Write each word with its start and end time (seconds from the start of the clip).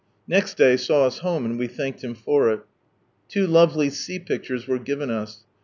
Next 0.27 0.57
day 0.57 0.77
saw 0.77 1.05
us 1.05 1.19
home, 1.19 1.45
and 1.45 1.59
we 1.59 1.67
thanked 1.67 2.03
Him 2.03 2.15
for 2.15 2.49
iL 2.51 2.63
Two 3.27 3.45
lovely 3.45 3.91
sea 3.91 4.17
pictures 4.17 4.67
were 4.67 4.79
given 4.79 5.11
us. 5.11 5.43